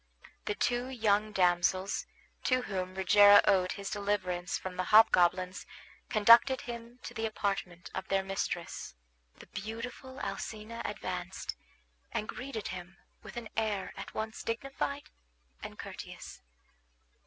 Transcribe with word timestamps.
The 0.45 0.55
two 0.55 0.87
young 0.87 1.31
damsels 1.31 2.07
to 2.45 2.63
whom 2.63 2.95
Rogero 2.95 3.39
owed 3.45 3.73
his 3.73 3.91
deliverance 3.91 4.57
from 4.57 4.75
the 4.75 4.85
hobgoblins 4.85 5.67
conducted 6.09 6.61
him 6.61 6.97
to 7.03 7.13
the 7.13 7.27
apartment 7.27 7.91
of 7.93 8.07
their 8.07 8.23
mistress. 8.23 8.95
The 9.37 9.45
beautiful 9.45 10.19
Alcina 10.19 10.81
advanced, 10.85 11.55
and 12.11 12.27
greeted 12.27 12.69
him 12.69 12.97
with 13.21 13.37
an 13.37 13.49
air 13.55 13.93
at 13.95 14.15
once 14.15 14.41
dignified 14.41 15.11
and 15.61 15.77
courteous. 15.77 16.41